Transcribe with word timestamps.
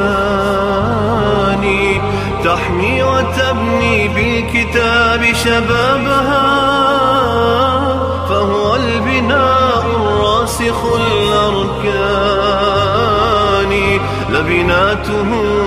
تحمي 2.44 3.04
وتبني 3.04 4.08
بالكتاب 4.08 5.34
شبابها. 5.34 6.66
فهو 8.30 8.76
البناء 8.76 9.86
الراسخ 9.96 10.86
الأركان. 10.96 11.60
لبناته 14.30 15.24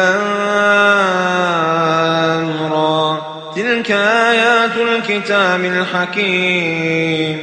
را. 2.72 3.18
تلك 3.56 3.90
آيات 3.90 4.70
الكتاب 4.76 5.64
الحكيم. 5.64 7.38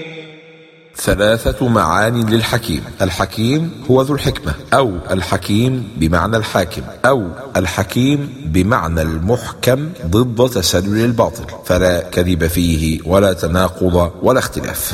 ثلاثة 0.97 1.67
معان 1.67 2.29
للحكيم. 2.29 2.83
الحكيم 3.01 3.83
هو 3.91 4.01
ذو 4.01 4.15
الحكمة. 4.15 4.53
أو 4.73 4.97
الحكيم 5.11 5.91
بمعنى 5.97 6.37
الحاكم. 6.37 6.81
أو 7.05 7.27
الحكيم 7.57 8.33
بمعنى 8.45 9.01
المحكم 9.01 9.89
ضد 10.05 10.49
تسلل 10.49 11.05
الباطل. 11.05 11.45
فلا 11.65 11.99
كذب 11.99 12.47
فيه 12.47 12.99
ولا 13.05 13.33
تناقض 13.33 14.11
ولا 14.21 14.39
اختلاف. 14.39 14.93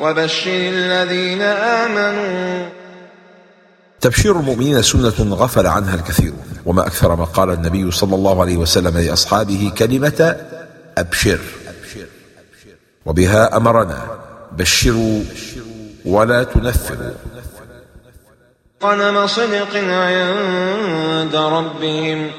وبشر 0.00 0.50
الذين 0.50 1.42
آمنوا. 1.42 2.68
تبشير 4.00 4.40
المؤمنين 4.40 4.82
سنة 4.82 5.34
غفل 5.34 5.66
عنها 5.66 5.94
الكثير 5.94 6.32
وما 6.66 6.86
أكثر 6.86 7.16
ما 7.16 7.24
قال 7.24 7.50
النبي 7.50 7.90
صلى 7.90 8.14
الله 8.14 8.40
عليه 8.40 8.56
وسلم 8.56 8.98
لأصحابه 8.98 9.72
كلمة 9.78 10.36
أبشر. 10.98 11.38
وبها 13.06 13.56
أمرنا 13.56 13.98
بشروا 14.52 15.22
ولا 16.04 16.42
تنفروا. 16.42 17.14
قدم 18.80 19.26
صدق 19.26 19.76
عند 19.76 21.36
ربهم. 21.36 22.30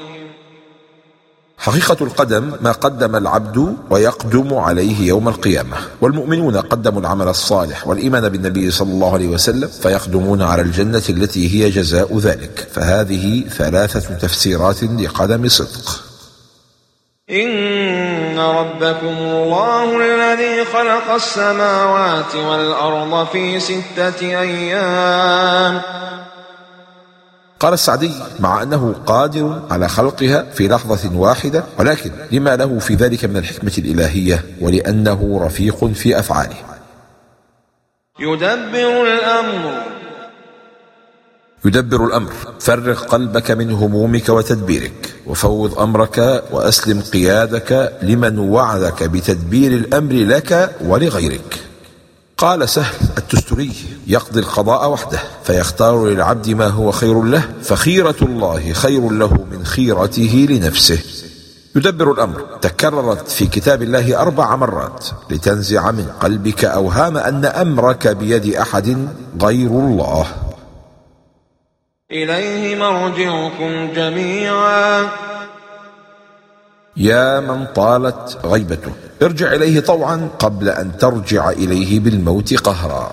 حقيقة 1.62 1.96
القدم 2.00 2.52
ما 2.60 2.72
قدم 2.72 3.16
العبد 3.16 3.76
ويقدم 3.90 4.54
عليه 4.54 5.08
يوم 5.08 5.28
القيامة. 5.28 5.76
والمؤمنون 6.00 6.56
قدموا 6.56 7.00
العمل 7.00 7.28
الصالح 7.28 7.86
والإيمان 7.86 8.28
بالنبي 8.28 8.70
صلى 8.70 8.92
الله 8.92 9.12
عليه 9.12 9.28
وسلم 9.28 9.68
فيقدمون 9.82 10.42
على 10.42 10.62
الجنة 10.62 11.02
التي 11.08 11.64
هي 11.64 11.70
جزاء 11.70 12.18
ذلك. 12.18 12.68
فهذه 12.72 13.44
ثلاثة 13.48 14.14
تفسيرات 14.14 14.84
لقدم 14.84 15.48
صدق. 15.48 16.00
إن 17.30 18.38
ربكم 18.38 19.16
الله 19.18 19.84
الذي 19.96 20.64
خلق 20.64 21.14
السماوات 21.14 22.34
والأرض 22.34 23.26
في 23.26 23.60
ستة 23.60 24.20
أيام. 24.20 25.80
قال 27.62 27.72
السعدي 27.72 28.12
مع 28.40 28.62
أنه 28.62 28.94
قادر 29.06 29.62
على 29.70 29.88
خلقها 29.88 30.42
في 30.54 30.68
لحظة 30.68 31.16
واحدة 31.16 31.64
ولكن 31.78 32.10
لما 32.32 32.56
له 32.56 32.78
في 32.78 32.94
ذلك 32.94 33.24
من 33.24 33.36
الحكمة 33.36 33.72
الإلهية 33.78 34.44
ولأنه 34.60 35.40
رفيق 35.44 35.84
في 35.84 36.18
أفعاله. 36.18 36.56
يدبر 38.20 39.14
الأمر. 39.14 39.82
يدبر 41.64 42.06
الأمر. 42.06 42.32
فرغ 42.60 43.02
قلبك 43.04 43.50
من 43.50 43.70
همومك 43.70 44.28
وتدبيرك 44.28 45.14
وفوض 45.26 45.78
أمرك 45.78 46.44
وأسلم 46.50 47.00
قيادك 47.00 47.92
لمن 48.02 48.38
وعدك 48.38 49.02
بتدبير 49.02 49.72
الأمر 49.72 50.12
لك 50.12 50.70
ولغيرك. 50.80 51.71
قال 52.42 52.68
سهل 52.68 52.94
التستري 53.18 53.72
يقضي 54.06 54.40
القضاء 54.40 54.90
وحده 54.90 55.18
فيختار 55.44 56.06
للعبد 56.06 56.50
ما 56.50 56.66
هو 56.66 56.90
خير 56.90 57.22
له 57.22 57.42
فخيرة 57.62 58.16
الله 58.22 58.72
خير 58.72 59.10
له 59.10 59.46
من 59.52 59.64
خيرته 59.64 60.46
لنفسه. 60.50 60.98
يدبر 61.76 62.12
الأمر. 62.12 62.40
تكررت 62.60 63.28
في 63.28 63.46
كتاب 63.46 63.82
الله 63.82 64.20
أربع 64.20 64.56
مرات. 64.56 65.06
لتنزع 65.30 65.90
من 65.90 66.06
قلبك 66.20 66.64
أوهام 66.64 67.16
أن 67.16 67.44
أمرك 67.44 68.08
بيد 68.08 68.54
أحد 68.54 69.08
غير 69.42 69.70
الله. 69.70 70.26
إليه 72.10 72.76
مرجعكم 72.76 73.92
جميعا. 73.92 75.08
يا 76.96 77.40
من 77.40 77.66
طالت 77.66 78.38
غيبته 78.44 78.92
ارجع 79.22 79.52
إليه 79.52 79.80
طوعا 79.80 80.28
قبل 80.38 80.68
أن 80.68 80.96
ترجع 80.96 81.50
إليه 81.50 82.00
بالموت 82.00 82.54
قهرا. 82.54 83.12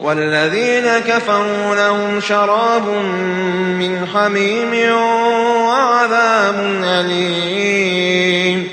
والذين 0.00 0.98
كفروا 0.98 1.74
لهم 1.74 2.20
شراب 2.20 2.88
من 3.78 4.06
حميم 4.06 4.92
وعذاب 5.68 6.54
أليم. 6.84 8.68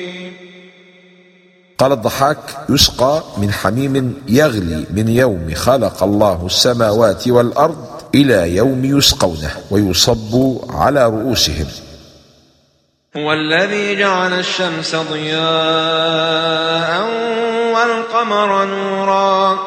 قال 1.78 1.91
الضحاك 1.91 2.38
يسقى 2.69 3.23
من 3.38 3.51
حميم 3.51 4.13
يغلي 4.28 4.85
من 4.94 5.09
يوم 5.09 5.53
خلق 5.55 6.03
الله 6.03 6.45
السماوات 6.45 7.28
والأرض 7.28 7.88
إلى 8.16 8.55
يوم 8.55 8.85
يسقونه 8.85 9.51
ويصب 9.72 10.57
على 10.69 11.05
رؤوسهم. 11.05 11.67
هو 13.18 13.34
الذي 13.34 13.96
جعل 13.96 14.34
الشمس 14.34 14.96
ضياء 14.96 15.41
والقمر 17.74 18.66
نورا. 18.66 19.59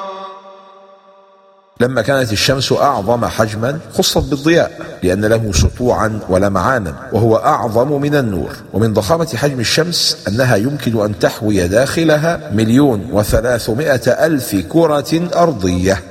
لما 1.80 2.02
كانت 2.02 2.32
الشمس 2.32 2.72
أعظم 2.72 3.24
حجما 3.24 3.78
خصت 3.98 4.30
بالضياء 4.30 4.98
لأن 5.02 5.24
له 5.24 5.52
سطوعا 5.52 6.20
ولمعانا 6.28 6.94
وهو 7.12 7.36
أعظم 7.36 8.00
من 8.00 8.14
النور. 8.14 8.56
ومن 8.72 8.94
ضخامة 8.94 9.36
حجم 9.36 9.60
الشمس 9.60 10.24
أنها 10.28 10.56
يمكن 10.56 11.04
أن 11.04 11.18
تحوي 11.18 11.68
داخلها 11.68 12.50
مليون 12.52 13.08
وثلاثمائة 13.12 14.26
ألف 14.26 14.56
كرة 14.68 15.28
أرضية. 15.34 16.02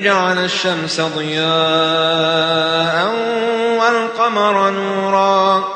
جعل 0.00 0.38
الشمس 0.38 1.00
ضياء 1.00 1.48
والقمر 3.80 4.70
نورا. 4.70 5.67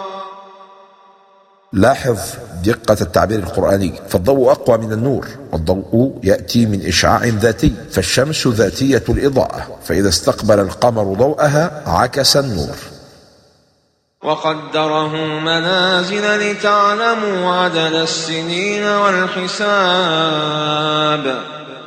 لاحظ 1.73 2.19
دقة 2.65 2.97
التعبير 3.01 3.39
القرآني. 3.39 4.01
فالضوء 4.09 4.51
أقوى 4.51 4.79
من 4.79 4.93
النور 4.93 5.29
والضوء 5.53 6.21
يأتي 6.23 6.67
من 6.67 6.87
إشعاع 6.87 7.25
ذاتي 7.25 7.75
فالشمس 7.91 8.47
ذاتية 8.47 9.03
الإضاءة. 9.09 9.79
فإذا 9.85 10.09
استقبل 10.09 10.61
القمر 10.61 11.05
ضوءها 11.05 11.83
عكس 11.87 12.37
النور. 12.37 12.77
وقدره 14.25 15.17
منازل 15.17 16.53
لتعلموا 16.53 17.55
عدد 17.55 17.95
السنين 17.95 18.85
والحساب. 18.85 19.63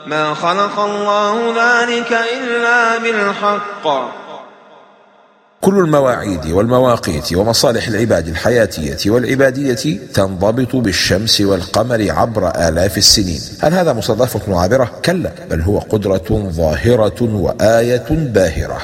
ما 0.08 0.34
خلق 0.34 0.80
الله 0.80 1.36
ذلك 1.50 2.12
إلا 2.12 2.98
بالحق. 2.98 4.25
كل 5.66 5.80
المواعيد 5.80 6.52
والمواقيت 6.52 7.34
ومصالح 7.34 7.88
العباد 7.88 8.28
الحياتية 8.28 9.12
والعبادية 9.12 10.00
تنضبط 10.14 10.76
بالشمس 10.76 11.42
والقمر 11.42 12.08
عبر 12.10 12.48
آلاف 12.48 12.98
السنين 12.98 13.42
هل 13.62 13.74
هذا 13.74 13.94
مصادفة 13.94 14.62
عابرة؟ 14.62 14.92
كلا 15.06 15.32
بل 15.50 15.62
هو 15.62 15.80
قدرة 15.80 16.50
ظاهرة 16.52 17.22
وآية 17.22 18.06
باهرة 18.10 18.82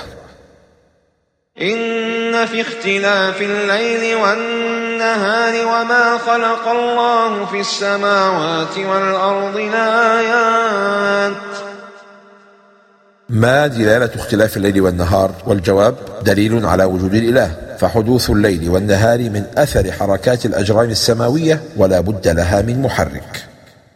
إن 1.61 2.45
في 2.45 2.61
اختلاف 2.61 3.41
الليل 3.41 4.15
والنهار 4.15 5.53
وما 5.65 6.17
خلق 6.17 6.67
الله 6.67 7.45
في 7.45 7.59
السماوات 7.59 8.77
والأرض 8.77 9.57
لآيات 9.57 11.33
ما 13.31 13.67
دلالة 13.67 14.09
اختلاف 14.15 14.57
الليل 14.57 14.81
والنهار 14.81 15.31
والجواب 15.47 15.95
دليل 16.25 16.65
على 16.65 16.83
وجود 16.83 17.13
الإله 17.13 17.51
فحدوث 17.79 18.29
الليل 18.29 18.69
والنهار 18.69 19.19
من 19.19 19.43
أثر 19.57 19.91
حركات 19.91 20.45
الأجرام 20.45 20.89
السماوية 20.89 21.61
ولا 21.77 21.99
بد 21.99 22.27
لها 22.27 22.61
من 22.61 22.81
محرك. 22.81 23.43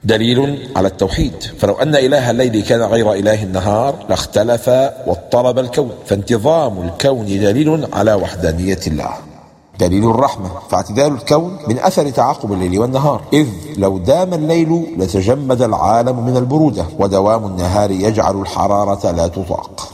دليل 0.03 0.69
على 0.75 0.87
التوحيد 0.87 1.33
فلو 1.59 1.73
أن 1.73 1.95
إله 1.95 2.31
الليل 2.31 2.63
كان 2.63 2.81
غير 2.81 3.13
إله 3.13 3.43
النهار 3.43 4.05
لاختلف 4.09 4.67
واضطرب 5.07 5.59
الكون 5.59 5.91
فانتظام 6.05 6.87
الكون 6.87 7.25
دليل 7.25 7.87
على 7.93 8.13
وحدانية 8.13 8.79
الله. 8.87 9.34
دليل 9.79 10.09
الرحمة 10.09 10.49
فاعتدال 10.69 11.13
الكون 11.13 11.59
من 11.67 11.79
أثر 11.79 12.09
تعاقب 12.09 12.53
الليل 12.53 12.79
والنهار. 12.79 13.21
إذ 13.33 13.47
لو 13.77 13.97
دام 13.97 14.33
الليل 14.33 14.95
لتجمد 14.97 15.61
العالم 15.61 16.25
من 16.25 16.37
البرودة 16.37 16.85
ودوام 16.99 17.45
النهار 17.45 17.91
يجعل 17.91 18.41
الحرارة 18.41 19.11
لا 19.11 19.27
تطاق. 19.27 19.89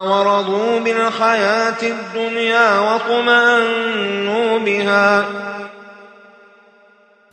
ورضوا 0.00 0.78
بالحياة 0.78 1.82
الدنيا 1.82 2.78
واطمأنوا 2.80 4.58
بها. 4.58 5.24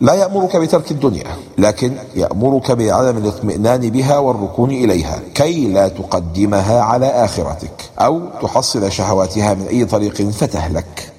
لا 0.04 0.14
يأمرك 0.14 0.58
بترك 0.58 0.92
الدنيا 0.92 1.38
لكن 1.58 1.94
يأمرك 2.16 2.72
بعدم 2.72 3.18
الاطمئنان 3.18 3.90
بها 3.90 4.18
والركون 4.18 4.72
إليها 4.72 5.20
كي 5.36 5.68
لا 5.68 5.88
تقدمها 5.88 6.82
على 6.82 7.06
آخرتك 7.06 7.90
أو 8.00 8.30
تحصل 8.42 8.92
شهواتها 8.92 9.54
من 9.54 9.68
أي 9.68 9.86
طريق 9.86 10.22
فتهلك. 10.22 11.12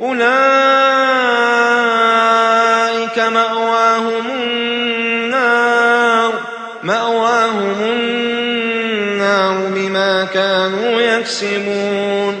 أولئك 0.00 0.22
مأواهم 3.18 4.30
النار 4.30 6.32
مأواهم 6.84 7.82
النار 7.82 9.68
بما 9.74 10.24
كانوا 10.24 11.00
يكسبون. 11.00 12.40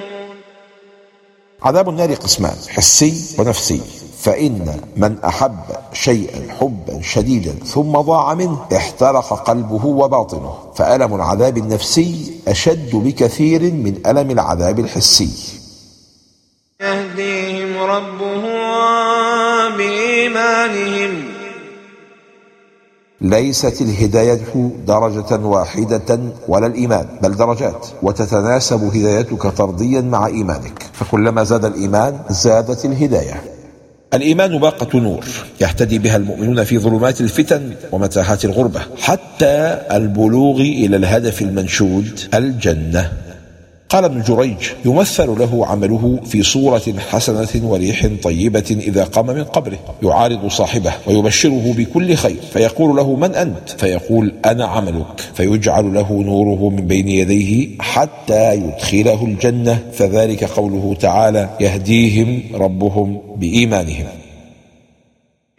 عذاب 1.62 1.88
النار 1.88 2.14
قسمان 2.14 2.56
حسي 2.68 3.36
ونفسي. 3.38 4.01
فإن 4.22 4.80
من 4.96 5.16
أحب 5.24 5.58
شيئا 5.92 6.52
حبا 6.60 7.00
شديدا 7.02 7.54
ثم 7.64 7.92
ضاع 7.92 8.34
منه 8.34 8.66
احترق 8.76 9.42
قلبه 9.42 9.86
وباطنه. 9.86 10.54
فألم 10.74 11.14
العذاب 11.14 11.58
النفسي 11.58 12.40
أشد 12.48 12.96
بكثير 12.96 13.62
من 13.62 13.94
ألم 14.06 14.30
العذاب 14.30 14.78
الحسي. 14.78 15.30
يهديهم 16.80 17.78
ربهم 17.78 18.52
بإيمانهم. 19.76 21.24
ليست 23.20 23.80
الهداية 23.80 24.40
درجة 24.86 25.46
واحدة 25.46 26.18
ولا 26.48 26.66
الإيمان 26.66 27.06
بل 27.22 27.36
درجات. 27.36 27.86
وتتناسب 28.02 28.84
هدايتك 28.96 29.46
طرديا 29.46 30.00
مع 30.00 30.26
إيمانك. 30.26 30.82
فكلما 30.92 31.44
زاد 31.44 31.64
الإيمان 31.64 32.20
زادت 32.30 32.84
الهداية. 32.84 33.51
الإيمان 34.14 34.58
باقة 34.58 35.00
نور 35.00 35.24
يهتدي 35.60 35.98
بها 35.98 36.16
المؤمنون 36.16 36.64
في 36.64 36.78
ظلمات 36.78 37.20
الفتن 37.20 37.70
ومتاهات 37.92 38.44
الغربة 38.44 38.80
حتى 38.98 39.78
البلوغ 39.92 40.60
إلى 40.60 40.96
الهدف 40.96 41.42
المنشود 41.42 42.20
الجنة. 42.34 43.12
قال 43.92 44.04
ابن 44.04 44.22
جريج 44.22 44.70
يمثل 44.84 45.28
له 45.38 45.66
عمله 45.66 46.20
في 46.26 46.42
صورة 46.42 46.82
حسنة 47.10 47.70
وريح 47.70 48.08
طيبة 48.22 48.64
إذا 48.70 49.04
قام 49.04 49.26
من 49.26 49.44
قبره 49.44 49.78
يعارض 50.02 50.48
صاحبه 50.48 50.92
ويبشره 51.06 51.74
بكل 51.76 52.14
خير 52.14 52.40
فيقول 52.52 52.96
له 52.96 53.16
من 53.16 53.34
أنت؟ 53.34 53.70
فيقول 53.70 54.34
أنا 54.44 54.66
عملك. 54.66 55.20
فيجعل 55.34 55.94
له 55.94 56.22
نوره 56.22 56.70
من 56.70 56.86
بين 56.86 57.08
يديه 57.08 57.68
حتى 57.80 58.54
يدخله 58.54 59.24
الجنة 59.24 59.78
فذلك 59.92 60.44
قوله 60.44 60.96
تعالى 61.00 61.48
يهديهم 61.60 62.42
ربهم 62.54 63.20
بإيمانهم. 63.36 64.06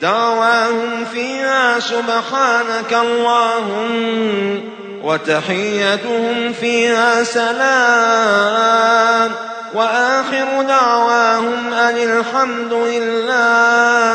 دعواهم 0.01 1.05
فيها 1.13 1.79
سبحانك 1.79 2.93
اللهم. 2.93 4.82
وتحيتهم 5.03 6.53
فيها 6.53 7.23
سلام. 7.23 9.31
وآخر 9.73 10.61
دعواهم 10.67 11.73
أن 11.73 11.97
الحمد 11.97 12.73
لله 12.73 14.13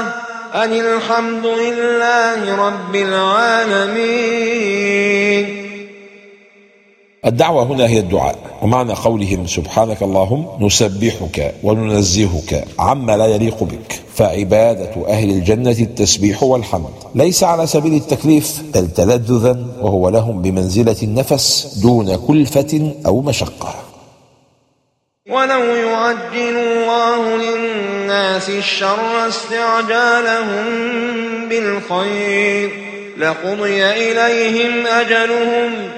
أن 0.54 0.72
الحمد 0.72 1.46
لله 1.46 2.66
رب 2.66 2.96
العالمين. 2.96 4.48
الدعوة 7.26 7.62
هنا 7.62 7.86
هي 7.86 7.98
الدعاء. 7.98 8.38
ومعنى 8.62 8.92
قولهم 8.92 9.46
سبحانك 9.46 10.02
اللهم 10.02 10.66
نسبحك 10.66 11.54
وننزهك 11.62 12.64
عما 12.78 13.16
لا 13.16 13.26
يليق 13.26 13.62
بك. 13.62 14.00
فعبادة 14.14 15.08
أهل 15.08 15.30
الجنة 15.30 15.76
التسبيح 15.80 16.42
والحمد. 16.42 16.94
ليس 17.14 17.44
على 17.44 17.66
سبيل 17.66 17.94
التكليف. 17.94 18.62
بل 18.74 18.88
تلذذا 18.88 19.66
وهو 19.80 20.08
لهم 20.08 20.42
بمنزلة 20.42 20.96
النفس 21.02 21.78
دون 21.82 22.16
كلفة 22.16 22.92
أو 23.06 23.20
مشقة. 23.20 23.74
ولو 25.30 25.64
يعجل 25.64 26.56
الله 26.56 27.36
للناس 27.36 28.48
الشر 28.48 29.28
استعجالهم 29.28 30.64
بالخير 31.48 32.70
لقضي 33.18 33.84
إليهم 33.84 34.86
أجلهم 34.86 35.97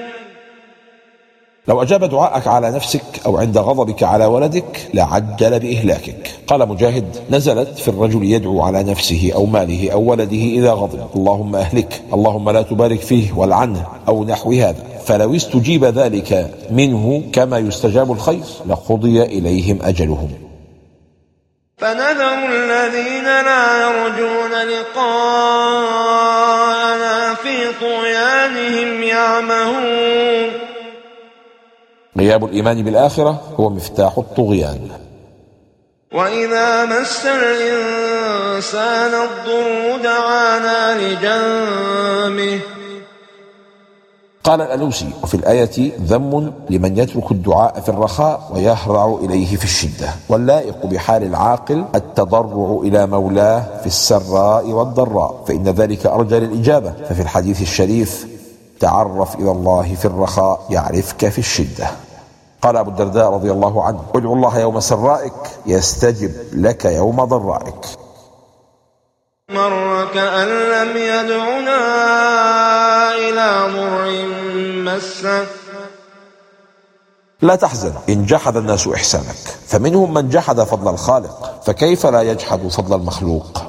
لو 1.71 1.81
أجاب 1.81 2.03
دعاءك 2.03 2.47
على 2.47 2.71
نفسك 2.71 3.01
أو 3.25 3.37
عند 3.37 3.57
غضبك 3.57 4.03
على 4.03 4.25
ولدك 4.25 4.89
لعجل 4.93 5.59
بإهلاكك. 5.59 6.31
قال 6.47 6.69
مجاهد 6.69 7.15
نزلت 7.29 7.79
في 7.79 7.87
الرجل 7.87 8.23
يدعو 8.23 8.61
على 8.61 8.83
نفسه 8.83 9.31
أو 9.35 9.45
ماله 9.45 9.91
أو 9.91 10.01
ولده 10.11 10.37
إذا 10.37 10.71
غضب. 10.71 11.07
اللهم 11.15 11.55
أهلك 11.55 12.01
اللهم 12.13 12.49
لا 12.49 12.61
تبارك 12.61 12.99
فيه 12.99 13.33
والعنه 13.33 13.87
أو 14.07 14.23
نحو 14.23 14.51
هذا. 14.51 14.83
فلو 15.05 15.35
استجيب 15.35 15.85
ذلك 15.85 16.51
منه 16.71 17.23
كما 17.33 17.57
يستجاب 17.57 18.11
الخير 18.11 18.43
لقضي 18.67 19.23
إليهم 19.23 19.79
أجلهم. 19.81 20.29
فنذر 21.77 22.45
الذين 22.49 23.23
لا 23.23 23.81
يرجون 23.81 24.51
لقاءنا 24.71 25.75
في 27.35 27.71
طغيانهم 27.81 29.03
يعمهون. 29.03 30.70
غياب 32.17 32.45
الإيمان 32.45 32.83
بالآخرة 32.83 33.41
هو 33.59 33.69
مفتاح 33.69 34.17
الطغيان. 34.17 34.89
وإذا 36.13 36.85
مس 36.85 37.25
الإنسان 37.25 39.11
الضر 39.13 40.03
دعانا 40.03 40.97
لجنبه. 40.99 42.59
قال 44.43 44.61
الألوسي 44.61 45.09
وفي 45.23 45.33
الآية 45.33 45.91
ذم 46.01 46.53
لمن 46.69 46.97
يترك 46.97 47.31
الدعاء 47.31 47.79
في 47.79 47.89
الرخاء 47.89 48.51
ويهرع 48.53 49.19
إليه 49.23 49.55
في 49.55 49.63
الشدة 49.63 50.09
واللائق 50.29 50.85
بحال 50.85 51.23
العاقل 51.23 51.85
التضرع 51.95 52.81
إلى 52.83 53.07
مولاه 53.07 53.65
في 53.81 53.87
السراء 53.87 54.67
والضراء 54.67 55.43
فإن 55.47 55.63
ذلك 55.63 56.05
أرجى 56.05 56.39
للإجابة. 56.39 56.93
ففي 57.09 57.21
الحديث 57.21 57.61
الشريف 57.61 58.27
تعرف 58.79 59.35
إلى 59.35 59.51
الله 59.51 59.95
في 59.95 60.05
الرخاء 60.05 60.65
يعرفك 60.69 61.29
في 61.29 61.39
الشدة. 61.39 61.87
قال 62.61 62.77
أبو 62.77 62.89
الدرداء 62.89 63.33
رضي 63.33 63.51
الله 63.51 63.83
عنه 63.83 64.05
ادعو 64.15 64.33
الله 64.33 64.59
يوم 64.59 64.79
سرائك 64.79 65.33
يستجب 65.65 66.31
لك 66.53 66.85
يوم 66.85 67.23
ضرائك. 67.23 67.85
مر 69.49 70.07
كأن 70.13 70.47
لم 70.47 70.97
يدعنا 70.97 71.79
إلى 73.15 73.47
ضر 73.75 74.25
مسه. 74.85 75.45
لا 77.41 77.55
تحزن 77.55 77.93
إن 78.09 78.25
جحد 78.25 78.57
الناس 78.57 78.87
إحسانك 78.87 79.35
فمنهم 79.67 80.13
من 80.13 80.29
جحد 80.29 80.59
فضل 80.61 80.93
الخالق 80.93 81.61
فكيف 81.65 82.05
لا 82.05 82.21
يجحد 82.21 82.67
فضل 82.67 82.95
المخلوق؟ 82.95 83.61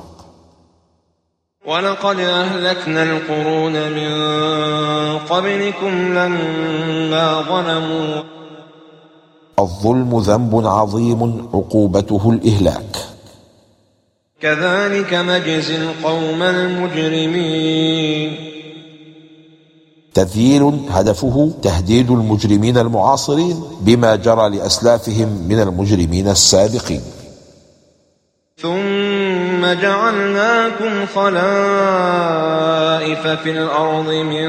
ولقد 1.66 2.18
أهلكنا 2.18 3.02
القرون 3.02 3.72
من 3.72 4.12
قبلكم 5.18 6.18
لما 6.18 7.42
ظلموا. 7.42 8.31
الظلم 9.62 10.18
ذنب 10.18 10.66
عظيم 10.66 11.48
عقوبته 11.54 12.30
الإهلاك. 12.30 12.96
كذلك 14.40 15.14
نجزي 15.14 15.76
القوم 15.76 16.42
المجرمين. 16.42 18.36
تذييل 20.14 20.80
هدفه 20.90 21.52
تهديد 21.62 22.10
المجرمين 22.10 22.78
المعاصرين 22.78 23.62
بما 23.80 24.16
جرى 24.16 24.48
لأسلافهم 24.48 25.28
من 25.48 25.60
المجرمين 25.60 26.28
السابقين. 26.28 27.00
ثم 28.58 29.66
جعلناكم 29.82 31.06
خلائف 31.14 31.42
في 33.26 33.50
الأرض 33.50 34.08
من 34.08 34.48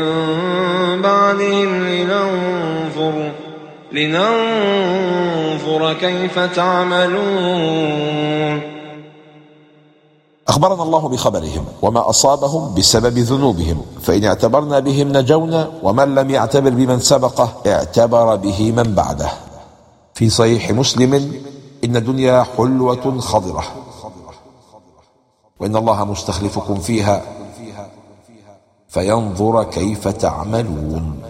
بعدهم 1.02 1.88
لننظر 1.88 3.32
لننظر 3.94 5.94
كيف 5.94 6.40
تعملون. 6.40 7.94
أخبرنا 10.48 10.84
الله 10.84 11.10
بخبرهم 11.10 11.66
وما 11.82 12.10
أصابهم 12.10 12.76
بسبب 12.76 13.18
ذنوبهم 13.18 13.82
فإن 14.02 14.24
اعتبرنا 14.24 14.80
بهم 14.80 15.18
نجونا 15.18 15.72
ومن 15.84 16.16
لم 16.16 16.30
يعتبر 16.30 16.70
بمن 16.70 17.00
سبقه 17.00 17.54
اعتبر 17.68 18.36
به 18.36 18.72
من 18.72 18.96
بعده. 18.96 19.30
في 20.14 20.30
صحيح 20.30 20.72
مسلم 20.72 21.14
إن 21.84 21.96
الدنيا 21.96 22.46
حلوة 22.58 23.20
خضرة. 23.20 23.64
وإن 25.60 25.76
الله 25.76 26.06
مستخلفكم 26.06 26.76
فيها 26.76 27.22
فينظر 28.88 29.64
كيف 29.64 30.08
تعملون. 30.08 31.22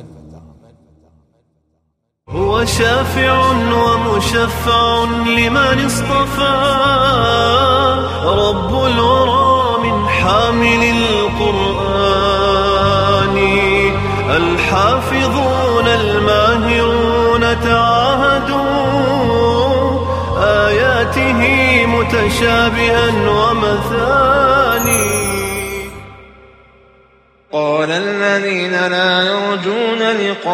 شافع 2.65 3.39
ومشفع 3.74 5.03
لمن 5.25 5.86
اصطفى. 5.86 6.55
رب 8.25 8.86
الورى 8.86 9.77
من 9.84 10.08
حامل 10.08 10.84
القرآن. 10.84 11.77
الحافظون 14.29 15.88
الماهرون 15.88 17.41
تعاهدوا. 17.63 18.63
آياته 20.43 21.41
متشابها 21.86 23.08
ومثاني 23.29 24.53
قال 27.84 27.92
الذين 27.92 28.72
لا 28.72 29.22
يرجون 29.22 30.00
لقاء 30.32 30.54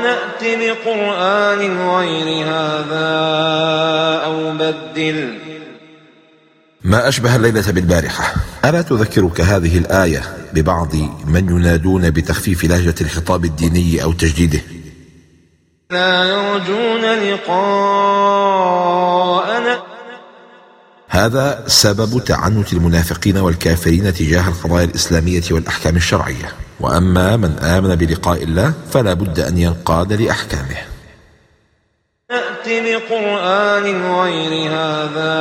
نأت 0.00 0.42
بقرآن 0.44 1.60
غير 1.88 2.46
هذا 2.46 3.08
أو 4.24 4.52
بدل. 4.52 5.38
ما 6.84 7.08
أشبه 7.08 7.36
الليلة 7.36 7.70
بالبارحة. 7.70 8.34
ألا 8.64 8.82
تذكرك 8.82 9.40
هذه 9.40 9.78
الآية 9.78 10.22
ببعض 10.52 10.94
من 11.26 11.48
ينادون 11.48 12.10
بتخفيف 12.10 12.64
لهجة 12.64 12.94
الخطاب 13.00 13.44
الديني 13.44 14.02
أو 14.02 14.12
تجديده؟ 14.12 14.60
لا 15.90 16.24
يرجون 16.24 17.00
لقاء 17.32 18.34
نأت 19.62 19.93
هذا 21.14 21.64
سبب 21.66 22.24
تعنت 22.24 22.72
المنافقين 22.72 23.36
والكافرين 23.36 24.14
تجاه 24.14 24.48
القضايا 24.48 24.84
الإسلامية 24.84 25.42
والأحكام 25.50 25.96
الشرعية. 25.96 26.52
وأما 26.80 27.36
من 27.36 27.58
آمن 27.58 27.94
بلقاء 27.94 28.42
الله 28.42 28.72
فلا 28.90 29.14
بد 29.14 29.40
أن 29.40 29.58
ينقاد 29.58 30.12
لأحكامه. 30.12 30.76
نأت 32.30 32.66
بقرآن 32.66 33.84
غير 34.02 34.70
هذا 34.70 35.32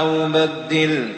أو 0.00 0.28
بدل. 0.28 1.12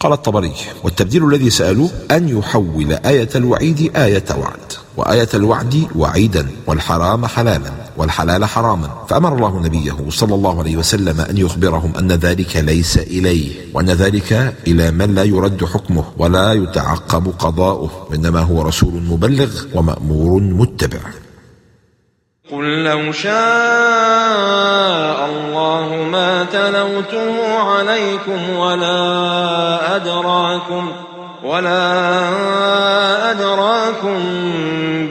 قال 0.00 0.12
الطبري 0.12 0.54
والتبديل 0.82 1.24
الذي 1.24 1.50
سألوه 1.50 1.90
أن 2.10 2.38
يحول 2.38 2.92
آية 2.92 3.28
الوعيد 3.34 3.96
آية 3.96 4.24
وعد 4.36 4.72
وآية 4.96 5.28
الوعد 5.34 5.86
وعيدا 5.96 6.50
والحرام 6.66 7.26
حلالا 7.26 7.72
والحلال 7.96 8.44
حراما. 8.44 8.88
فأمر 9.08 9.34
الله 9.36 9.60
نبيه 9.60 9.96
صلى 10.08 10.34
الله 10.34 10.58
عليه 10.58 10.76
وسلم 10.76 11.20
أن 11.20 11.36
يخبرهم 11.38 11.92
أن 11.98 12.12
ذلك 12.12 12.56
ليس 12.56 12.98
إليه 12.98 13.50
وأن 13.74 13.90
ذلك 13.90 14.54
إلى 14.66 14.90
من 14.90 15.14
لا 15.14 15.24
يرد 15.24 15.64
حكمه 15.64 16.04
ولا 16.18 16.52
يتعقب 16.52 17.34
قضاؤه 17.38 18.06
وإنما 18.10 18.40
هو 18.40 18.62
رسول 18.62 19.02
مبلغ 19.02 19.50
ومأمور 19.74 20.40
متبع. 20.40 20.98
قل 22.52 22.84
لو 22.84 23.12
شاء 23.12 23.32
الله 25.26 26.08
ما 26.12 26.44
تلوته 26.44 27.58
عليكم 27.58 28.50
ولا 28.50 29.96
أدراكم 29.96 30.92
ولا 31.44 31.90
أدراكم 33.30 34.20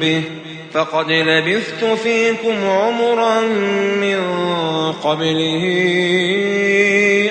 به 0.01 0.22
فقد 0.74 1.12
لبثت 1.12 1.86
فيكم 1.86 2.65
عمرا 2.65 3.41
من 4.01 4.22
قبله 4.91 5.63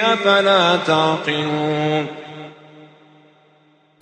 أفلا 0.03 0.77
تعقلون 0.87 2.20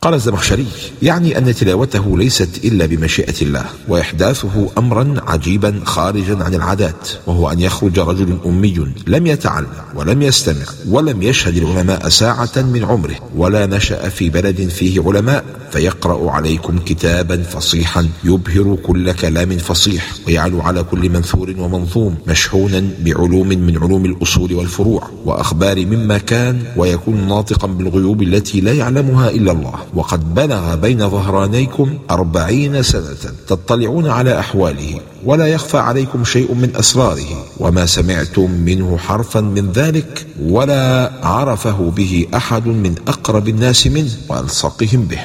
قال 0.02 0.14
الزمخشري 0.14 0.67
يعني 1.02 1.38
أن 1.38 1.55
تلاوته 1.55 2.19
ليست 2.19 2.64
إلا 2.64 2.87
بمشيئة 2.87 3.35
الله 3.43 3.64
وإحداثه 3.88 4.69
أمرا 4.78 5.14
عجيبا 5.26 5.81
خارجا 5.85 6.45
عن 6.45 6.55
العادات 6.55 7.09
وهو 7.26 7.52
أن 7.52 7.61
يخرج 7.61 7.99
رجل 7.99 8.38
أمي 8.47 8.93
لم 9.07 9.26
يتعلم 9.26 9.67
ولم 9.95 10.23
يستمع 10.23 10.64
ولم 10.88 11.23
يشهد 11.23 11.57
العلماء 11.57 12.09
ساعة 12.09 12.50
من 12.57 12.85
عمره 12.85 13.14
ولا 13.37 13.67
نشأ 13.67 14.09
في 14.09 14.31
بلد 14.31 14.69
فيه 14.69 15.02
علماء 15.07 15.45
فيقرأ 15.71 16.31
عليكم 16.31 16.78
كتابا 16.78 17.43
فصيحا 17.43 18.09
يبهر 18.25 18.76
كل 18.87 19.12
كلام 19.12 19.59
فصيح 19.59 20.12
ويعلو 20.26 20.61
على 20.61 20.83
كل 20.83 21.11
منثور 21.11 21.55
ومنظوم 21.59 22.14
مشحونا 22.26 22.85
بعلوم 23.00 23.49
من 23.49 23.78
علوم 23.83 24.05
الأصول 24.05 24.55
والفروع 24.55 25.09
وأخبار 25.25 25.87
مما 25.87 26.19
كان 26.19 26.62
ويكون 26.76 27.28
ناطقا 27.28 27.67
بالغيوب 27.67 28.23
التي 28.23 28.61
لا 28.61 28.73
يعلمها 28.73 29.31
إلا 29.31 29.52
الله. 29.52 29.75
وقد 29.95 30.35
بلغ 30.35 30.75
بين 30.75 31.11
ظهرانيكم 31.11 31.99
أربعين 32.11 32.83
سنة 32.83 33.33
تطلعون 33.47 34.11
على 34.11 34.38
أحواله 34.38 35.00
ولا 35.25 35.47
يخفى 35.47 35.78
عليكم 35.78 36.25
شيء 36.25 36.54
من 36.54 36.76
أسراره 36.76 37.47
وما 37.61 37.87
سمعتم 37.87 38.50
منه 38.50 38.99
حرفا 38.99 39.40
من 39.40 39.73
ذلك 39.73 40.26
ولا 40.42 41.12
عرفه 41.23 41.92
به 41.97 42.26
أحد 42.35 42.66
من 42.66 42.95
أقرب 43.09 43.49
الناس 43.49 43.87
منه 43.87 44.11
وألصقهم 44.28 45.04
به. 45.04 45.21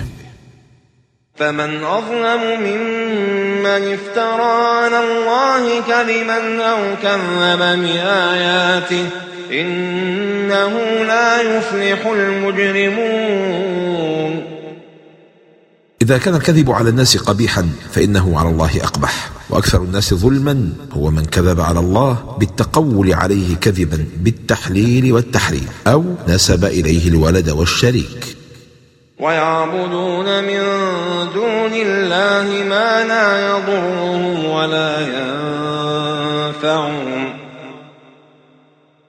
فمن 1.35 1.83
أظلم 1.83 2.41
ممن 2.59 3.93
افترى 3.93 4.53
على 4.81 4.99
الله 4.99 5.81
كذبا 5.81 6.63
أو 6.63 6.95
كذب 7.03 7.59
بآياته 7.59 9.05
إنه 9.51 10.79
لا 11.07 11.41
يفلح 11.41 12.05
المجرمون. 12.05 13.73
إذا 16.03 16.17
كان 16.17 16.35
الكذب 16.35 16.71
على 16.71 16.89
الناس 16.89 17.17
قبيحا 17.17 17.69
فإنه 17.91 18.39
على 18.39 18.49
الله 18.49 18.83
أقبح. 18.83 19.29
وأكثر 19.49 19.81
الناس 19.81 20.13
ظلما 20.13 20.69
هو 20.93 21.11
من 21.11 21.25
كذب 21.25 21.61
على 21.61 21.79
الله 21.79 22.35
بالتقول 22.39 23.13
عليه 23.13 23.55
كذبا 23.55 24.05
بالتحليل 24.17 25.13
والتحريم 25.13 25.67
أو 25.87 26.15
نسب 26.27 26.65
إليه 26.65 27.07
الولد 27.07 27.49
والشريك. 27.49 28.35
ويعبدون 29.19 30.43
من 30.43 30.59
دون 31.33 31.73
الله 31.73 32.63
ما 32.63 33.03
لا 33.03 33.47
يضرهم 33.47 34.45
ولا 34.45 34.99
ينفعهم. 36.49 37.32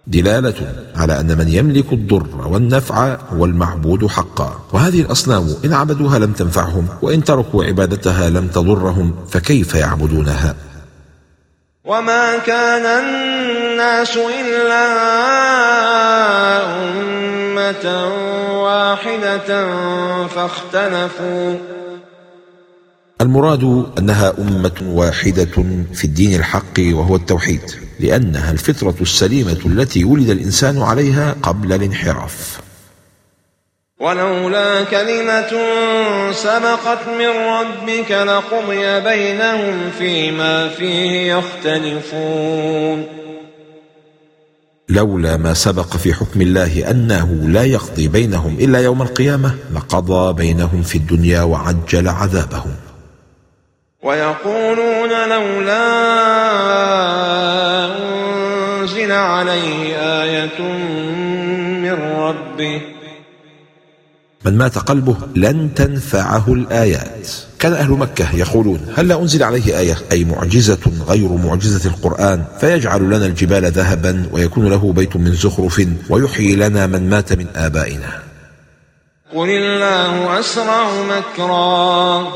دلالة 0.06 0.72
على 0.96 1.20
أن 1.20 1.38
من 1.38 1.48
يملك 1.48 1.92
الضر 1.92 2.46
والنفع 2.46 3.16
هو 3.30 3.44
المعبود 3.44 4.06
حقا. 4.06 4.60
وهذه 4.72 5.00
الأصنام 5.00 5.54
إن 5.64 5.72
عبدوها 5.72 6.18
لم 6.18 6.32
تنفعهم 6.32 6.88
وإن 7.02 7.24
تركوا 7.24 7.64
عبادتها 7.64 8.30
لم 8.30 8.48
تضرهم 8.48 9.14
فكيف 9.30 9.74
يعبدونها؟ 9.74 10.54
وما 11.84 12.38
كان 12.38 12.86
الناس 13.04 14.16
إلا 14.16 14.86
أمة 16.80 18.08
واحدة 18.62 19.68
فاختلفوا. 20.26 21.56
المراد 23.24 23.86
أنها 23.98 24.34
أمة 24.38 24.78
واحدة 24.82 25.54
في 25.92 26.04
الدين 26.04 26.34
الحق 26.34 26.78
وهو 26.78 27.16
التوحيد 27.16 27.60
لأنها 28.00 28.50
الفطرة 28.52 28.94
السليمة 29.00 29.58
التي 29.66 30.04
ولد 30.04 30.30
الإنسان 30.30 30.82
عليها 30.82 31.36
قبل 31.42 31.72
الانحراف. 31.72 32.60
ولولا 34.00 34.84
كلمة 34.84 35.52
سبقت 36.32 37.08
من 37.08 37.32
ربك 37.56 38.10
لقضي 38.10 39.00
بينهم 39.00 39.90
فيما 39.98 40.68
فيه 40.68 41.34
يختلفون. 41.34 43.06
لولا 44.88 45.36
ما 45.36 45.54
سبق 45.54 45.96
في 45.96 46.14
حكم 46.14 46.40
الله 46.40 46.90
أنه 46.90 47.28
لا 47.48 47.64
يقضي 47.64 48.08
بينهم 48.08 48.56
إلا 48.60 48.78
يوم 48.78 49.02
القيامة 49.02 49.54
لقضى 49.74 50.32
بينهم 50.32 50.82
في 50.82 50.98
الدنيا 50.98 51.42
وعجل 51.42 52.08
عذابهم. 52.08 52.74
ويقولون 54.04 55.08
لولا 55.28 55.84
أنزل 58.80 59.12
عليه 59.12 59.96
آية 60.22 60.62
من 61.82 61.92
ربه. 61.92 62.82
من 64.44 64.58
مات 64.58 64.78
قلبه 64.78 65.16
لن 65.36 65.74
تنفعه 65.74 66.44
الآيات. 66.48 67.28
كان 67.58 67.72
أهل 67.72 67.90
مكة 67.90 68.36
يقولون 68.36 68.92
هل 68.96 69.08
لا 69.08 69.20
أنزل 69.20 69.42
عليه 69.42 69.78
آية؟ 69.78 69.96
أي 70.12 70.24
معجزة 70.24 70.78
غير 71.08 71.28
معجزة 71.28 71.90
القرآن؟ 71.90 72.44
فيجعل 72.60 73.00
لنا 73.00 73.26
الجبال 73.26 73.64
ذهبا 73.64 74.26
ويكون 74.32 74.68
له 74.68 74.92
بيت 74.92 75.16
من 75.16 75.32
زخرف 75.32 75.86
ويحيي 76.10 76.56
لنا 76.56 76.86
من 76.86 77.10
مات 77.10 77.32
من 77.32 77.46
آبائنا. 77.56 78.22
قل 79.34 79.48
الله 79.48 80.40
أسرع 80.40 80.88
مكرا. 81.02 82.28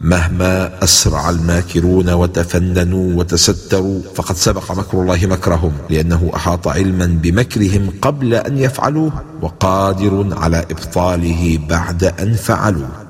مهما 0.00 0.84
أسرع 0.84 1.30
الماكرون 1.30 2.10
وتفننوا 2.12 3.18
وتستروا 3.18 4.00
فقد 4.14 4.36
سبق 4.36 4.72
مكر 4.72 5.00
الله 5.00 5.26
مكرهم 5.26 5.72
لأنه 5.90 6.30
أحاط 6.34 6.68
علما 6.68 7.06
بمكرهم 7.22 7.90
قبل 8.02 8.34
أن 8.34 8.58
يفعلوه 8.58 9.24
وقادر 9.42 10.28
على 10.32 10.64
إبطاله 10.70 11.58
بعد 11.68 12.04
أن 12.04 12.34
فعلوه. 12.34 13.06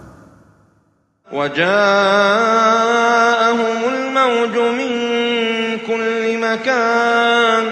وجاءهم 1.32 1.66
الموج 3.94 4.56
من 4.78 4.90
كل 5.86 6.38
مكان. 6.40 7.64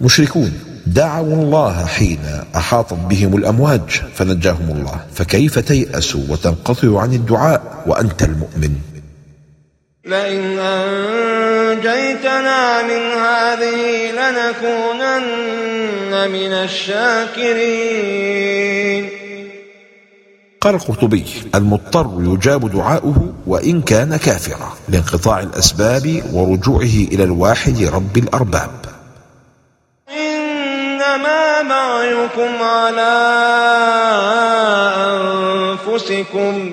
مشركون 0.00 0.52
دعوا 0.86 1.34
الله 1.34 1.86
حين 1.86 2.18
احاطت 2.56 2.94
بهم 2.94 3.36
الأمواج 3.36 4.02
فنجاهم 4.14 4.70
الله. 4.70 5.00
فكيف 5.14 5.58
تياسوا 5.58 6.20
وتنقطعوا 6.28 7.00
عن 7.00 7.12
الدعاء 7.12 7.82
وأنت 7.86 8.22
المؤمن؟ 8.22 8.74
لئن 10.06 10.58
أنجيتنا 10.58 11.62
من 12.82 13.02
هذه 13.20 14.10
لنكونن 14.12 15.24
من 16.30 16.52
الشاكرين. 16.52 18.04
قال 20.60 20.74
القرطبي 20.74 21.24
المضطر 21.54 22.10
يجاب 22.20 22.72
دعاؤه 22.72 23.32
وإن 23.46 23.82
كان 23.82 24.16
كافرا 24.16 24.72
لانقطاع 24.88 25.40
الأسباب 25.40 26.22
ورجوعه 26.32 26.84
إلى 26.84 27.24
الواحد 27.24 27.82
رب 27.82 28.18
الأرباب. 28.18 28.83
إنما 31.64 31.68
معيكم 31.68 32.62
على 32.62 33.12
أنفسكم. 35.88 36.70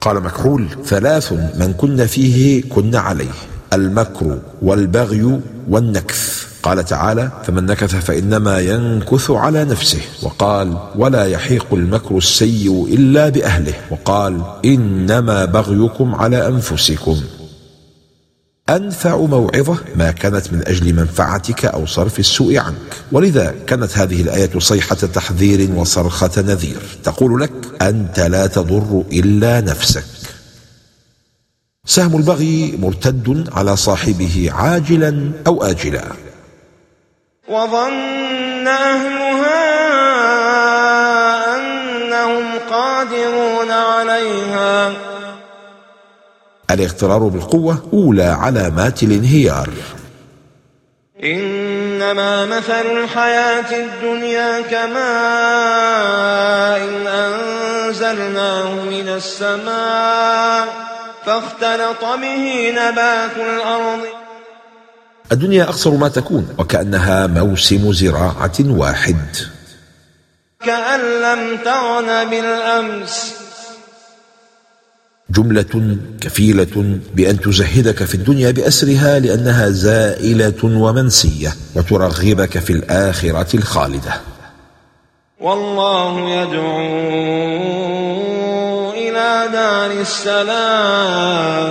قال 0.00 0.22
مكحول 0.22 0.68
ثلاث 0.84 1.32
من 1.32 1.74
كن 1.78 2.06
فيه 2.06 2.62
كن 2.68 2.94
عليه 2.96 3.30
المكر 3.72 4.38
والبغي 4.62 5.40
والنكث. 5.68 6.46
قال 6.62 6.84
تعالى 6.84 7.30
فمن 7.44 7.66
نكث 7.66 7.96
فإنما 7.96 8.60
ينكث 8.60 9.30
على 9.30 9.64
نفسه. 9.64 10.00
وقال 10.22 10.78
ولا 10.96 11.24
يحيق 11.24 11.66
المكر 11.72 12.16
السيء 12.16 12.86
إلا 12.90 13.28
بأهله. 13.28 13.74
وقال 13.90 14.42
إنما 14.64 15.44
بغيكم 15.44 16.14
على 16.14 16.46
أنفسكم. 16.46 17.20
أنفع 18.70 19.16
موعظة 19.16 19.78
ما 19.96 20.10
كانت 20.10 20.52
من 20.52 20.62
أجل 20.66 20.94
منفعتك 20.94 21.64
أو 21.64 21.86
صرف 21.86 22.18
السوء 22.18 22.58
عنك. 22.58 22.92
ولذا 23.12 23.54
كانت 23.66 23.98
هذه 23.98 24.22
الآية 24.22 24.58
صيحة 24.58 24.94
تحذير 24.94 25.70
وصرخة 25.76 26.30
نذير. 26.42 26.80
تقول 27.04 27.40
لك 27.40 27.52
أنت 27.82 28.20
لا 28.20 28.46
تضر 28.46 29.04
إلا 29.12 29.60
نفسك. 29.60 30.04
سهم 31.84 32.16
البغي 32.16 32.76
مرتد 32.78 33.48
على 33.52 33.76
صاحبه 33.76 34.48
عاجلا 34.52 35.32
أو 35.46 35.64
اجلا. 35.64 36.04
وظن 37.48 38.68
أهلها 38.68 39.60
أنهم 41.56 42.58
قادرون 42.70 43.70
عليها. 43.70 44.92
الاغترار 46.70 47.18
بالقوة 47.18 47.88
أولى 47.92 48.22
علامات 48.22 49.02
الانهيار. 49.02 49.68
إنما 51.24 52.46
مثل 52.46 52.86
الحياة 53.02 53.84
الدنيا 53.84 54.60
كماء 54.60 54.90
إن 56.88 57.06
أنزلناه 57.06 58.74
من 58.74 59.08
السماء 59.08 60.68
فاختلط 61.26 62.04
به 62.04 62.70
نبات 62.70 63.36
الأرض. 63.36 64.00
الدنيا 65.32 65.64
أقصر 65.64 65.90
ما 65.90 66.08
تكون 66.08 66.48
وكأنها 66.58 67.26
موسم 67.26 67.92
زراعة 67.92 68.58
واحد. 68.60 69.36
كأن 70.66 71.00
لم 71.00 71.56
تغن 71.64 72.30
بالأمس 72.30 73.39
جملة 75.30 75.96
كفيلة 76.20 76.98
بأن 77.14 77.40
تزهدك 77.40 78.04
في 78.04 78.14
الدنيا 78.14 78.50
بأسرها 78.50 79.18
لأنها 79.18 79.68
زائلة 79.70 80.64
ومنسية 80.64 81.52
وترغبك 81.74 82.58
في 82.58 82.72
الآخرة 82.72 83.56
الخالدة. 83.56 84.20
والله 85.40 86.30
يدعو 86.30 86.80
إلى 88.90 89.48
دار 89.52 89.90
السلام. 90.00 91.70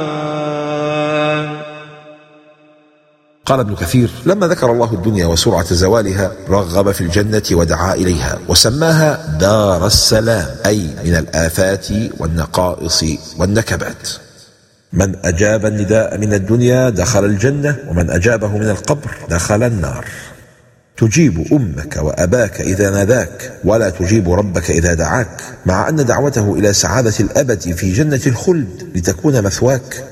قال 3.49 3.59
ابن 3.59 3.75
كثير 3.75 4.09
لما 4.25 4.47
ذكر 4.47 4.71
الله 4.71 4.93
الدنيا 4.93 5.25
وسرعة 5.25 5.73
زوالها 5.73 6.31
رغب 6.49 6.91
في 6.91 7.01
الجنة 7.01 7.43
ودعا 7.51 7.93
إليها 7.93 8.39
وسماها 8.47 9.37
دار 9.39 9.87
السلام 9.87 10.45
أي 10.65 10.89
من 11.05 11.15
الآفات 11.15 11.87
والنقائص 12.19 13.05
والنكبات. 13.37 14.09
من 14.93 15.15
أجاب 15.25 15.65
النداء 15.65 16.17
من 16.17 16.33
الدنيا 16.33 16.89
دخل 16.89 17.25
الجنة 17.25 17.77
ومن 17.87 18.09
أجابه 18.09 18.47
من 18.47 18.69
القبر 18.69 19.17
دخل 19.29 19.63
النار. 19.63 20.05
تجيب 20.97 21.53
أمك 21.53 21.97
وأباك 21.97 22.61
إذا 22.61 22.89
ناداك 22.89 23.53
ولا 23.63 23.89
تجيب 23.89 24.31
ربك 24.31 24.71
إذا 24.71 24.93
دعاك 24.93 25.41
مع 25.65 25.89
أن 25.89 26.05
دعوته 26.05 26.55
إلى 26.55 26.73
سعادة 26.73 27.13
الأبد 27.19 27.61
في 27.61 27.93
جنة 27.93 28.21
الخلد 28.27 28.89
لتكون 28.95 29.41
مثواك. 29.41 30.03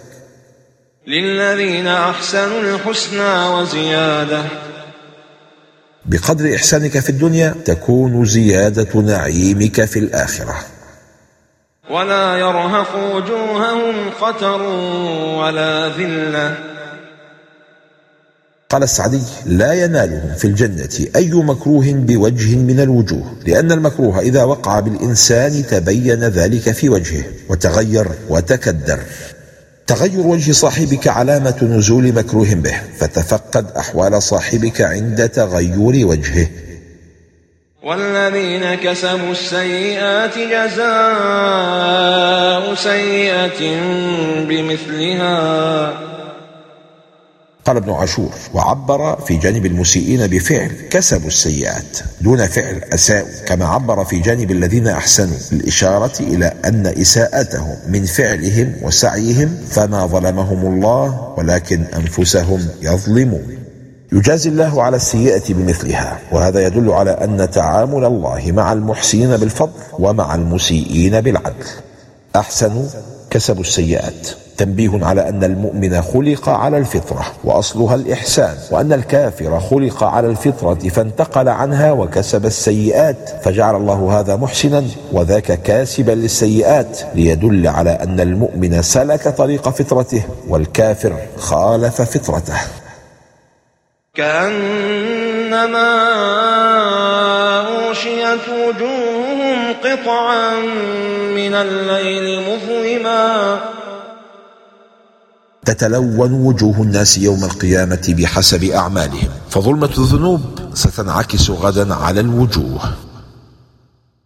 للذين 1.08 1.88
أحسنوا 1.88 2.62
الحسنى 2.62 3.48
وزيادة. 3.48 4.44
بقدر 6.06 6.56
إحسانك 6.56 7.00
في 7.00 7.10
الدنيا 7.10 7.56
تكون 7.66 8.26
زيادة 8.26 9.02
نعيمك 9.02 9.86
في 9.86 10.00
الآخرة. 10.00 10.56
ولا 11.90 12.38
يرهق 12.38 13.16
وجوههم 13.16 14.10
قتر 14.22 14.62
ولا 15.42 15.88
ذلة. 15.98 16.58
قال 18.70 18.84
السعدي 18.84 19.22
لا 19.46 19.74
ينالهم 19.74 20.34
في 20.38 20.46
الجنة 20.46 21.08
أي 21.16 21.32
مكروه 21.34 21.86
بوجه 21.92 22.56
من 22.56 22.80
الوجوه 22.80 23.36
لأن 23.46 23.72
المكروه 23.72 24.20
إذا 24.20 24.44
وقع 24.44 24.80
بالإنسان 24.80 25.66
تبين 25.68 26.24
ذلك 26.24 26.72
في 26.72 26.90
وجهه 26.90 27.24
وتغير 27.50 28.08
وتكدر. 28.30 29.00
تغير 29.88 30.28
وجه 30.28 30.52
صاحبك 30.52 31.08
علامة 31.08 31.64
نزول 31.64 32.14
مكروه 32.14 32.54
به 32.54 32.82
فتفقد 33.00 33.72
أحوال 33.78 34.24
صاحبك 34.24 34.82
عند 34.82 35.30
تغير 35.30 36.06
وجهه. 36.08 36.48
والذين 37.84 38.76
كسبوا 38.76 39.32
السيئات 39.32 40.38
جزاء 40.38 40.86
سيئة 42.76 43.82
بمثلها. 44.50 46.07
قال 47.68 47.78
ابن 47.78 47.92
عاشور 47.92 48.30
وعبر 48.54 49.16
في 49.22 49.38
جانب 49.38 49.66
المسيئين 49.66 50.28
بفعل 50.28 50.72
كسبوا 50.90 51.28
السيئات 51.28 51.98
دون 52.22 52.48
فعل 52.48 52.82
اساءوا 52.94 53.46
كما 53.46 53.66
عبر 53.66 54.06
في 54.06 54.20
جانب 54.20 54.52
الذين 54.52 54.88
أحسنوا 54.88 55.38
للإشارة 55.52 56.12
إلى 56.20 56.54
أن 56.66 56.88
إساءتهم 56.88 57.78
من 57.88 58.06
فعلهم 58.06 58.74
وسعيهم 58.82 59.58
فما 59.70 60.06
ظلمهم 60.06 60.74
الله 60.74 61.34
ولكن 61.38 61.84
أنفسهم 61.96 62.68
يظلمون. 62.82 63.58
يجازي 64.12 64.50
الله 64.50 64.84
على 64.84 64.96
السيئة 64.96 65.54
بمثلها 65.54 66.20
وهذا 66.32 66.66
يدل 66.68 66.92
على 66.92 67.12
أن 67.12 67.50
تعامل 67.52 68.06
الله 68.06 68.52
مع 68.52 68.74
المحسنين 68.74 69.38
بالفضل 69.38 69.80
ومع 70.00 70.36
المسيئين 70.36 71.22
بالعدل. 71.22 71.66
أحسنوا 72.36 72.86
كسبوا 73.30 73.62
السيئات. 73.62 74.47
تنبيه 74.58 75.06
على 75.06 75.30
أن 75.30 75.44
المؤمن 75.44 76.02
خلق 76.02 76.50
على 76.50 76.78
الفطرة 76.78 77.26
وأصلها 77.44 77.96
الإحسان 77.96 78.56
وأن 78.72 78.94
الكافر 78.94 79.60
خلق 79.60 80.04
على 80.04 80.28
الفطرة 80.28 80.90
فانتقل 80.90 81.50
عنها 81.50 81.92
وكسب 81.92 82.46
السيئات 82.46 83.30
فجعل 83.44 83.76
الله 83.76 84.20
هذا 84.20 84.36
محسنا 84.36 84.84
وذاك 85.12 85.62
كاسبا 85.62 86.12
للسيئات 86.12 87.00
ليدل 87.16 87.68
على 87.68 87.90
أن 87.90 88.20
المؤمن 88.20 88.82
سلك 88.82 89.28
طريق 89.28 89.70
فطرته 89.70 90.24
والكافر 90.48 91.14
خالف 91.38 92.02
فطرته. 92.02 92.60
كأنما 94.16 95.94
أوشيت 97.68 98.50
وجوههم 98.50 99.74
قطعا 99.84 100.56
من 101.36 101.54
الليل 101.54 102.42
مظلما. 102.50 103.60
تتلون 105.68 106.34
وجوه 106.34 106.82
الناس 106.82 107.18
يوم 107.18 107.44
القيامة 107.44 108.16
بحسب 108.18 108.64
أعمالهم. 108.64 109.30
فظلمة 109.50 109.90
الذنوب 109.98 110.42
ستنعكس 110.74 111.50
غدا 111.50 111.94
على 111.96 112.20
الوجوه. 112.20 112.82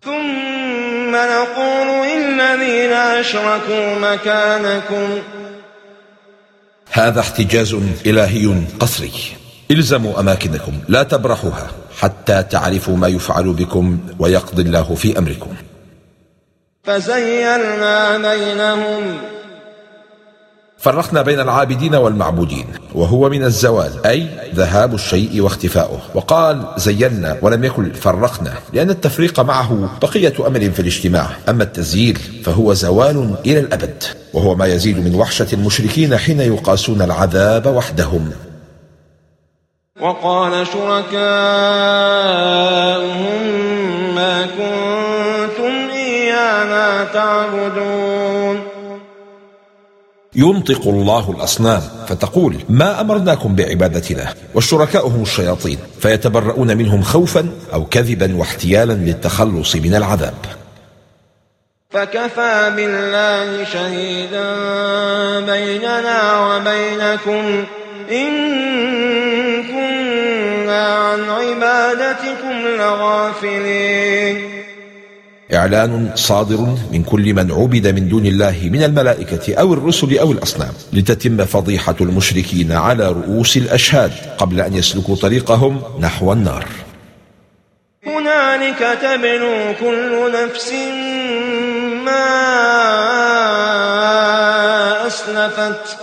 ثم 0.03 1.11
نقول 1.11 1.87
إن 2.15 2.39
الذين 2.41 2.91
أشركوا 2.91 3.99
مكانكم. 3.99 5.09
هذا 6.91 7.19
احتجاز 7.19 7.75
إلهي 8.05 8.63
قصري. 8.79 9.13
الزموا 9.71 10.19
أماكنكم 10.19 10.73
لا 10.87 11.03
تبرحوها 11.03 11.71
حتى 11.99 12.43
تعرفوا 12.43 12.97
ما 12.97 13.07
يفعل 13.07 13.53
بكم 13.53 13.99
ويقضي 14.19 14.61
الله 14.61 14.95
في 14.95 15.17
أمركم. 15.17 15.53
فزيلنا 16.83 18.17
بينهم. 18.17 19.17
فرقنا 20.81 21.21
بين 21.21 21.39
العابدين 21.39 21.95
والمعبودين 21.95 22.65
وهو 22.95 23.29
من 23.29 23.43
الزوال 23.43 24.05
أي 24.05 24.27
ذهاب 24.55 24.93
الشيء 24.93 25.41
واختفاؤه. 25.41 25.99
وقال 26.15 26.65
زينا 26.77 27.37
ولم 27.41 27.63
يكن 27.63 27.91
فرقنا 27.91 28.53
لأن 28.73 28.89
التفريق 28.89 29.39
معه 29.39 29.89
بقية 30.01 30.33
أمر 30.47 30.59
في 30.59 30.79
الاجتماع. 30.79 31.29
أما 31.49 31.63
التزييل 31.63 32.19
فهو 32.43 32.73
زوال 32.73 33.35
إلى 33.45 33.59
الأبد 33.59 34.03
وهو 34.33 34.55
ما 34.55 34.65
يزيد 34.65 35.05
من 35.07 35.15
وحشة 35.15 35.47
المشركين 35.53 36.17
حين 36.17 36.39
يقاسون 36.39 37.01
العذاب 37.01 37.65
وحدهم. 37.65 38.31
وقال 40.01 40.67
شركاؤهم 40.67 41.21
ما 44.15 44.45
كنتم 44.45 45.89
إيانا 45.93 47.03
تعبدون. 47.03 48.10
ينطق 50.35 50.87
الله 50.87 51.31
الأصنام 51.31 51.81
فتقول 52.07 52.55
ما 52.69 53.01
أمرناكم 53.01 53.55
بعبادتنا 53.55 54.33
والشركاء 54.53 55.07
هم 55.07 55.21
الشياطين 55.21 55.77
فيتبرؤون 55.99 56.77
منهم 56.77 57.01
خوفا 57.01 57.49
أو 57.73 57.85
كذبا 57.85 58.35
واحتيالا 58.37 58.93
للتخلص 58.93 59.75
من 59.75 59.95
العذاب. 59.95 60.33
فكفى 61.89 62.71
بالله 62.75 63.63
شهيدا 63.63 64.55
بيننا 65.39 66.39
وبينكم. 66.39 67.65
إن 68.11 68.31
كنا 69.63 70.87
عن 70.87 71.29
عبادتكم 71.29 72.67
لغافلين. 72.79 74.63
إعلان 75.53 76.11
صادر 76.15 76.77
من 76.91 77.03
كل 77.03 77.33
من 77.33 77.51
عبد 77.51 77.87
من 77.87 78.09
دون 78.09 78.25
الله 78.25 78.69
من 78.71 78.83
الملائكة 78.83 79.55
أو 79.55 79.73
الرسل 79.73 80.17
أو 80.17 80.31
الأصنام 80.31 80.73
لتتم 80.93 81.45
فضيحة 81.45 81.95
المشركين 82.01 82.71
على 82.71 83.11
رؤوس 83.11 83.57
الأشهاد 83.57 84.11
قبل 84.37 84.61
أن 84.61 84.73
يسلكوا 84.73 85.15
طريقهم 85.15 85.81
نحو 85.99 86.33
النار. 86.33 86.65
هنالك 88.07 88.97
تبلو 89.01 89.73
كل 89.79 90.31
نفس 90.33 90.71
ما 92.05 92.27
أسلفت. 95.07 96.00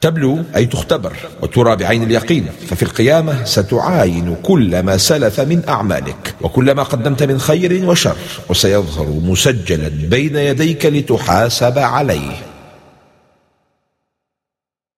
تبلو 0.00 0.38
أي 0.56 0.66
تختبر 0.66 1.12
وترى 1.42 1.76
بعين 1.76 2.02
اليقين 2.02 2.46
ففي 2.68 2.82
القيامة 2.82 3.44
ستعاين 3.44 4.36
كل 4.42 4.82
ما 4.82 4.96
سلف 4.96 5.40
من 5.40 5.62
أعمالك 5.68 6.34
وكل 6.40 6.72
ما 6.72 6.82
قدمت 6.82 7.22
من 7.22 7.38
خير 7.38 7.88
وشر 7.88 8.16
وسيظهر 8.48 9.06
مسجلا 9.24 9.88
بين 9.88 10.36
يديك 10.36 10.86
لتحاسب 10.86 11.78
عليه. 11.78 12.47